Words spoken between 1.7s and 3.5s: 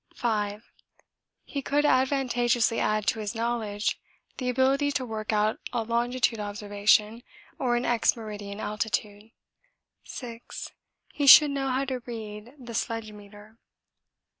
advantageously add to his